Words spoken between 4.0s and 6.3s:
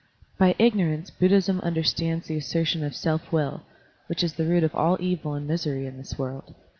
which is the root of all evil and misery in this